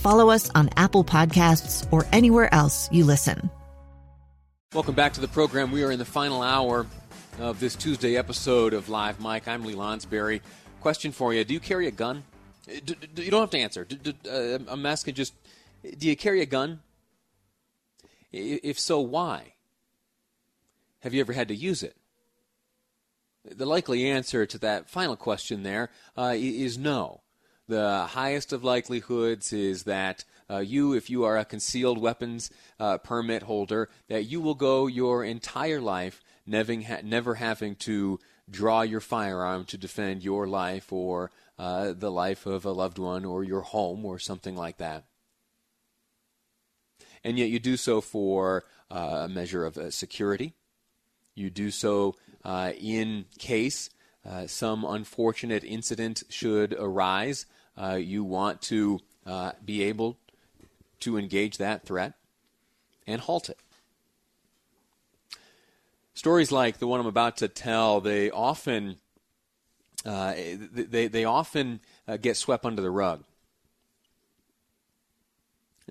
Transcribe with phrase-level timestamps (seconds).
[0.00, 3.50] follow us on Apple Podcasts, or anywhere else you listen.
[4.74, 5.72] Welcome back to the program.
[5.72, 6.86] We are in the final hour
[7.38, 9.48] of this Tuesday episode of Live Mic.
[9.48, 10.40] I'm Lee Lonsberry.
[10.80, 12.22] Question for you Do you carry a gun?
[12.66, 13.84] D- d- you don't have to answer.
[13.84, 15.34] D- uh, I'm asking just
[15.98, 16.80] do you carry a gun?
[18.32, 19.54] If so, why?
[21.00, 21.96] Have you ever had to use it?
[23.44, 27.19] The likely answer to that final question there uh, is no.
[27.70, 32.98] The highest of likelihoods is that uh, you, if you are a concealed weapons uh,
[32.98, 38.18] permit holder, that you will go your entire life never, ha- never having to
[38.50, 43.24] draw your firearm to defend your life or uh, the life of a loved one
[43.24, 45.04] or your home or something like that.
[47.22, 50.54] And yet you do so for uh, a measure of uh, security.
[51.36, 53.90] You do so uh, in case
[54.46, 57.46] some unfortunate incident should arise.
[57.76, 59.00] Uh, you want to
[59.64, 60.18] be able
[61.00, 62.14] to engage that threat
[63.06, 63.58] and halt it.
[66.14, 68.96] Stories like the one I'm about to tell, they often
[70.04, 73.24] uh, they they often uh, get swept under the rug.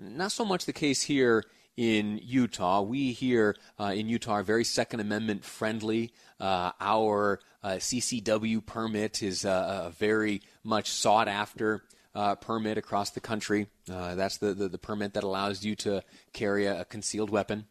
[0.00, 1.44] Not so much the case here
[1.80, 2.82] in Utah.
[2.82, 6.12] We here uh, in Utah are very Second Amendment friendly.
[6.38, 11.82] Uh, our uh, CCW permit is uh, a very much sought after
[12.14, 13.66] uh, permit across the country.
[13.90, 16.02] Uh, that's the, the, the, permit that allows you to
[16.34, 17.64] carry a, a concealed weapon.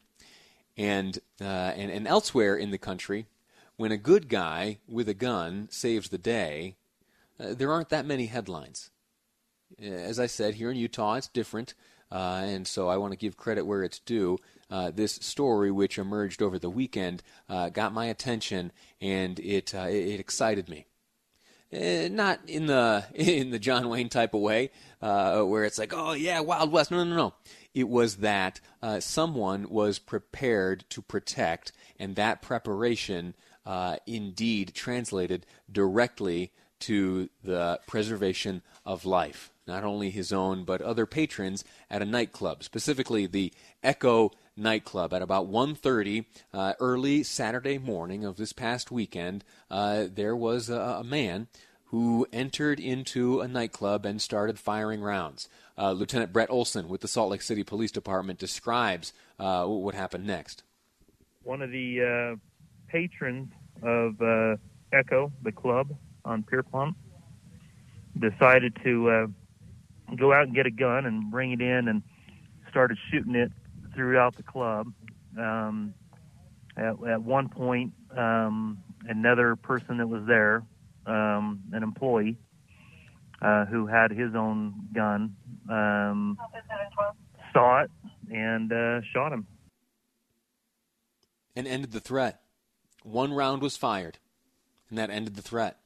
[0.75, 3.27] And, and, and elsewhere in the country,
[3.77, 6.77] when a good guy with a gun saves the day,
[7.37, 8.89] there aren't that many headlines.
[9.79, 11.75] As I said, here in Utah, it's different.
[12.11, 14.37] Uh, and so I want to give credit where it's due.
[14.69, 18.71] Uh, this story, which emerged over the weekend, uh, got my attention
[19.01, 20.85] and it uh, it excited me.
[21.73, 24.71] Uh, not in the in the John Wayne type of way,
[25.01, 26.91] uh, where it's like, oh yeah, Wild West.
[26.91, 27.33] No, no, no.
[27.73, 28.59] It was that
[28.99, 33.35] someone was prepared to protect, and that preparation
[34.07, 41.63] indeed translated directly to the preservation of life not only his own but other patrons
[41.89, 48.37] at a nightclub, specifically the Echo nightclub at about 1.30 uh, early Saturday morning of
[48.37, 49.43] this past weekend.
[49.71, 51.47] Uh, there was a, a, man
[51.85, 55.47] who entered into a nightclub and started firing rounds.
[55.77, 60.27] Uh, Lieutenant Brett Olson with the Salt Lake City Police Department describes uh, what happened
[60.27, 60.63] next.
[61.43, 62.35] One of the uh,
[62.89, 63.51] patrons
[63.81, 64.57] of uh,
[64.91, 66.95] Echo, the club on Pierpont,
[68.19, 69.29] decided to
[70.17, 72.03] go out and get a gun and bring it in and
[72.69, 73.51] started shooting it
[73.95, 74.91] throughout the club.
[75.37, 75.93] Um,
[76.77, 80.63] at, at one point, um, another person that was there,
[81.05, 82.37] um, an employee
[83.41, 85.35] uh, who had his own gun,
[85.69, 86.37] um,
[87.53, 87.91] saw it
[88.31, 89.47] and uh, shot him.
[91.55, 92.41] And ended the threat.
[93.03, 94.17] One round was fired,
[94.89, 95.79] and that ended the threat.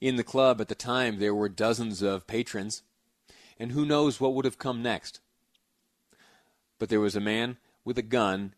[0.00, 2.82] In the club at the time, there were dozens of patrons
[3.58, 5.20] and who knows what would have come next.
[6.78, 8.54] But there was a man with a gun,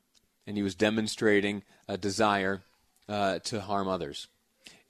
[0.47, 2.63] and he was demonstrating a desire
[3.09, 4.27] uh, to harm others.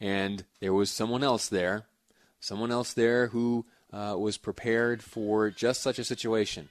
[0.00, 1.87] And there was someone else there,
[2.41, 6.69] someone else there who uh, was prepared for just such a situation.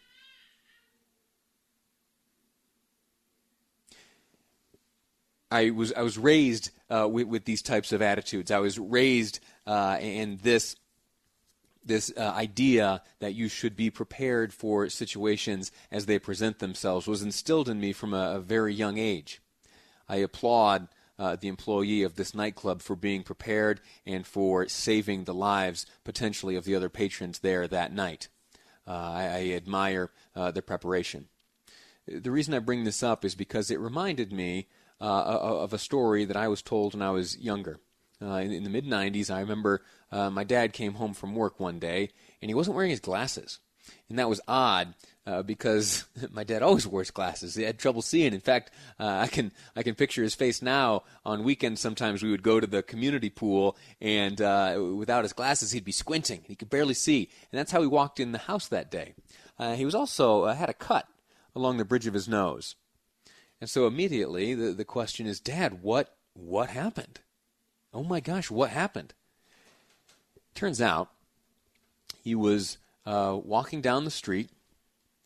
[5.50, 8.52] I was I was raised uh, with, with, these types of attitudes.
[8.52, 10.76] I was raised uh, in this
[11.88, 17.24] this uh, idea that you should be prepared for situations as they present themselves was
[17.24, 19.42] instilled in me from a, a very young age.
[20.08, 20.88] I applaud
[21.20, 26.56] uh, the employee of this nightclub for being prepared and for saving the lives potentially
[26.56, 28.30] of the other patrons there that night.
[28.88, 31.28] Uh, I, I, admire uh, their preparation.
[32.08, 34.68] The reason I bring this up is because it reminded me
[35.02, 37.80] uh, of a story that I was told when I was younger.
[38.22, 41.60] Uh, in, in, the mid 90s, I remember uh, my dad came home from work
[41.60, 42.10] one day
[42.42, 43.60] and he wasn't wearing his glasses.
[44.10, 44.94] And that was odd
[45.26, 47.56] uh, because my dad always wears glasses.
[47.56, 48.34] He had trouble seeing.
[48.34, 51.04] In fact, uh, I can I can picture his face now.
[51.26, 55.72] On weekends, sometimes we would go to the community pool, and uh, without his glasses,
[55.72, 56.42] he'd be squinting.
[56.46, 59.14] He could barely see, and that's how he walked in the house that day.
[59.60, 61.08] Uh, he was also had a cut
[61.56, 62.76] along the bridge of his nose,
[63.60, 67.20] and so immediately the the question is, Dad, what what happened?
[67.94, 69.14] Oh my gosh, what happened?
[70.54, 71.10] Turns out
[72.24, 74.50] he was uh, walking down the street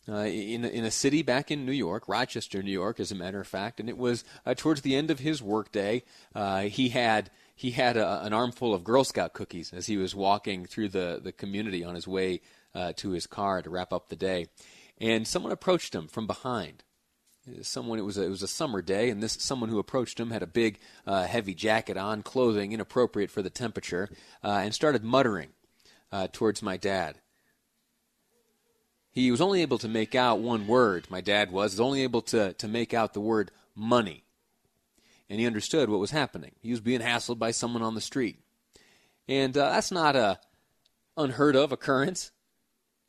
[0.08, 3.40] uh, in, in a city back in New York, Rochester, New York, as a matter
[3.40, 6.04] of fact, and it was uh, towards the end of his workday.
[6.34, 10.16] Uh, he had he had a, an armful of Girl Scout cookies as he was
[10.16, 12.42] walking through the, the community on his way
[12.74, 14.48] uh, to his car to wrap up the day,
[15.00, 16.84] and someone approached him from behind.
[17.64, 20.30] Someone it was a, it was a summer day, and this someone who approached him
[20.30, 24.10] had a big, uh, heavy jacket on, clothing inappropriate for the temperature,
[24.44, 25.50] and started muttering
[26.34, 27.16] towards my dad.
[29.12, 32.22] He was only able to make out one word, my dad was, was only able
[32.24, 34.24] to, to make out the word money.
[35.30, 36.52] And he understood what was happening.
[36.62, 38.40] He was being hassled by someone on the street.
[39.28, 40.40] And uh, that's not a
[41.18, 42.32] unheard of occurrence.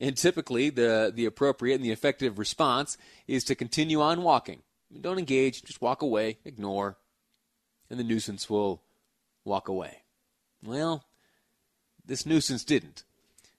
[0.03, 4.63] And typically, the, the appropriate and the effective response is to continue on walking.
[5.01, 6.99] Don't engage, just walk away, ignore,
[7.89, 8.83] and the nuisance will
[9.45, 9.99] walk away.
[10.61, 11.05] Well,
[12.05, 13.05] this nuisance didn't.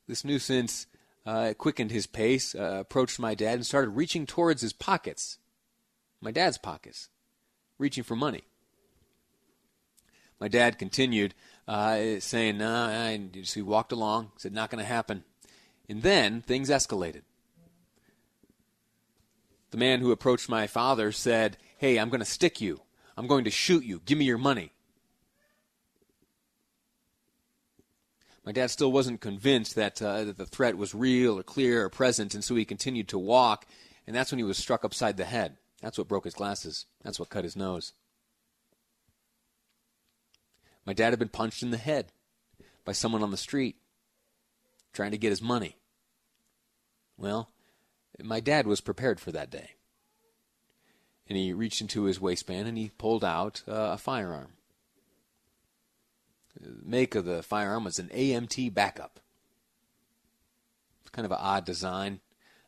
[0.05, 0.85] This nuisance
[1.25, 5.37] uh, quickened his pace, uh, approached my dad, and started reaching towards his pockets,
[6.19, 7.07] my dad's pockets,
[7.79, 8.43] reaching for money.
[10.41, 11.35] My dad continued,
[11.69, 15.23] uh, saying, "No," and so he walked along, said, "Not going to happen."
[15.93, 17.21] And then things escalated.
[19.69, 22.81] The man who approached my father said, "Hey, I'm going to stick you.
[23.15, 24.01] I'm going to shoot you.
[24.03, 24.71] Give me your money."
[28.43, 31.89] My dad still wasn't convinced that, uh, that the threat was real or clear or
[31.89, 33.67] present, and so he continued to walk,
[34.07, 35.57] and that's when he was struck upside the head.
[35.79, 36.87] That's what broke his glasses.
[37.03, 37.93] That's what cut his nose.
[40.87, 42.11] My dad had been punched in the head
[42.83, 43.75] by someone on the street
[44.91, 45.77] trying to get his money.
[47.18, 47.50] Well,
[48.21, 49.71] my dad was prepared for that day.
[51.27, 54.54] And he reached into his waistband and he pulled out uh, a firearm
[56.60, 59.19] The make of the firearm was an AMT backup.
[61.01, 62.19] It's kind of an odd design.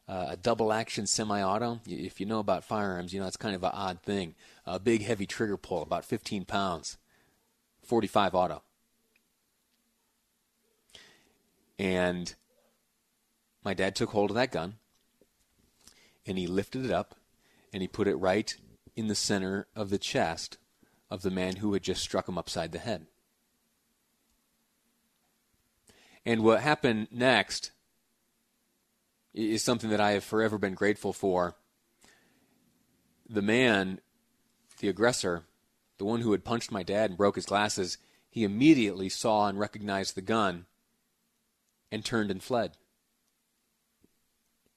[0.08, 1.82] Uh, a double action semi auto.
[1.88, 4.36] If you know about firearms, you know it's kind of an odd thing.
[4.66, 6.98] A big, heavy trigger pull, about 15 pounds.
[7.84, 8.62] 45 auto.
[11.78, 12.36] And
[13.66, 14.76] my dad took hold of that gun
[16.26, 17.16] and he lifted it up
[17.74, 18.56] and he put it right
[18.96, 20.58] in the center of the chest
[21.10, 23.08] of the man who had just struck him upside the head.
[26.26, 27.72] And what happened next
[29.34, 31.56] is something that I have forever been grateful for.
[33.28, 34.00] The man,
[34.80, 35.44] the aggressor,
[35.98, 37.98] the one who had punched my dad and broke his glasses,
[38.30, 40.66] he immediately saw and recognized the gun
[41.92, 42.78] and turned and fled.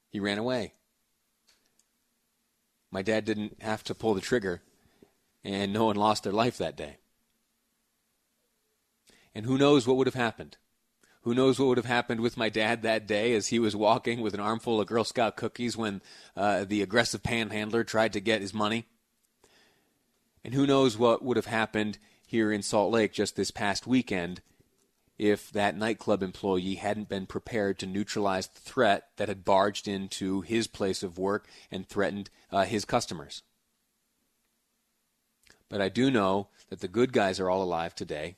[0.09, 0.73] He ran away.
[2.91, 4.61] My dad didn't have to pull the trigger,
[5.43, 6.97] and no one lost their life that day.
[9.35, 10.57] And who knows what would have happened?
[11.21, 14.21] Who knows what would have happened with my dad that day as he was walking
[14.21, 16.01] with an armful of Girl Scout cookies when
[16.35, 18.85] uh, the aggressive panhandler tried to get his money?
[20.43, 24.41] And who knows what would have happened here in Salt Lake just this past weekend
[25.19, 30.41] if that nightclub employee hadn't been prepared to neutralize the threat that had barged into
[30.41, 33.43] his place of work and threatened uh, his customers.
[35.69, 38.37] But I do know that the good guys are all alive today.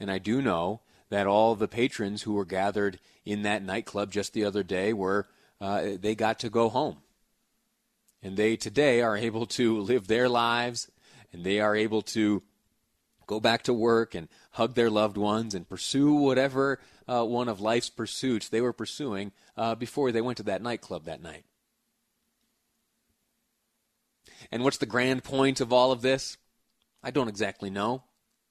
[0.00, 0.80] And I do know
[1.10, 5.28] that all the patrons who were gathered in that nightclub just the other day were
[5.60, 6.98] uh, they got to go home,
[8.22, 10.90] and they today are able to live their lives,
[11.32, 12.42] and they are able to
[13.26, 17.60] go back to work and hug their loved ones and pursue whatever uh, one of
[17.60, 21.44] life's pursuits they were pursuing uh, before they went to that nightclub that night.
[24.50, 26.36] And what's the grand point of all of this?
[27.02, 28.04] I don't exactly know.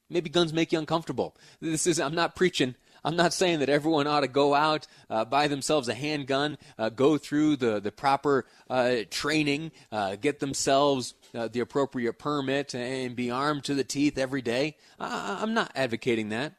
[0.09, 1.35] Maybe guns make you uncomfortable.
[1.59, 2.75] This is, I'm not preaching.
[3.05, 6.89] I'm not saying that everyone ought to go out, uh, buy themselves a handgun, uh,
[6.89, 13.15] go through the, the proper uh, training, uh, get themselves uh, the appropriate permit, and
[13.15, 14.77] be armed to the teeth every day.
[14.99, 16.53] I, I'm not advocating that.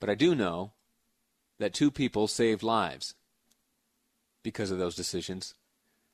[0.00, 0.72] But I do know
[1.58, 3.14] that two people saved lives
[4.42, 5.54] because of those decisions.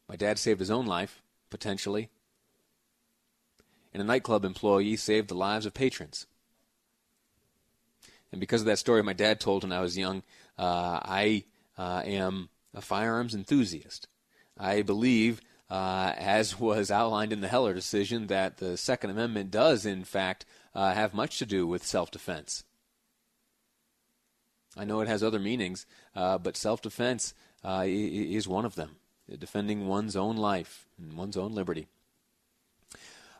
[0.09, 2.11] My dad saved his own life, potentially,
[3.93, 6.27] and a nightclub employee saved the lives of patrons.
[8.31, 10.23] And because of that story my dad told when I was young,
[10.59, 11.45] uh, I
[11.77, 14.09] uh, am a firearms enthusiast.
[14.59, 19.85] I believe, uh, as was outlined in the Heller decision, that the Second Amendment does,
[19.85, 22.65] in fact, uh, have much to do with self defense.
[24.77, 25.85] I know it has other meanings,
[26.17, 27.35] uh, but self defense
[27.65, 28.97] uh, is one of them
[29.39, 31.89] defending one's own life and one's own liberty.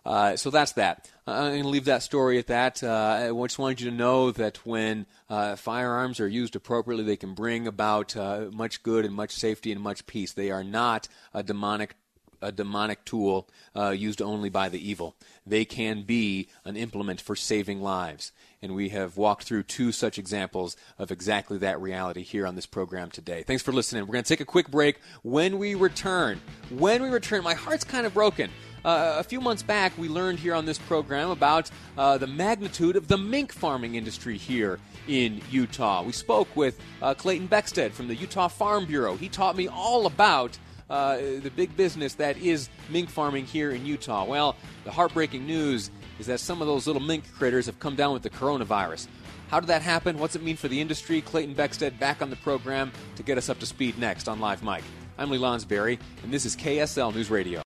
[0.05, 1.09] Uh, so that's that.
[1.27, 2.83] I'm going to leave that story at that.
[2.83, 7.17] Uh, I just wanted you to know that when uh, firearms are used appropriately, they
[7.17, 10.33] can bring about uh, much good and much safety and much peace.
[10.33, 11.95] They are not a demonic
[12.43, 15.15] a demonic tool uh, used only by the evil.
[15.47, 18.33] They can be an implement for saving lives.
[18.61, 22.67] And we have walked through two such examples of exactly that reality here on this
[22.67, 23.43] program today.
[23.43, 24.03] Thanks for listening.
[24.07, 25.01] We're going to take a quick break.
[25.23, 28.51] When we return, when we return, my heart's kind of broken.
[28.85, 32.97] Uh, a few months back, we learned here on this program about uh, the magnitude
[32.97, 36.03] of the mink farming industry here in Utah.
[36.03, 39.17] We spoke with uh, Clayton Beckstead from the Utah Farm Bureau.
[39.17, 40.59] He taught me all about
[40.93, 44.25] uh, the big business that is mink farming here in Utah.
[44.25, 48.13] Well, the heartbreaking news is that some of those little mink critters have come down
[48.13, 49.09] with the coronavirus.
[49.49, 50.19] How did that happen?
[50.19, 51.21] What's it mean for the industry?
[51.21, 54.63] Clayton Beckstead back on the program to get us up to speed next on Live
[54.63, 54.83] Mic.
[55.19, 57.61] I'm Lee Lonsberry, and this is KSL News Radio.